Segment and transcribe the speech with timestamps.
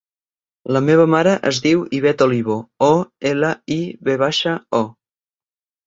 [0.77, 2.57] La meva mare es diu Ivet Olivo:
[2.91, 2.91] o,
[3.35, 3.81] ela, i,
[4.11, 4.85] ve baixa, o.